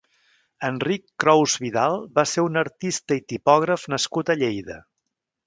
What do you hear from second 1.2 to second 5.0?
Crous-Vidal va ser un artista i tipògraf nascut a Lleida.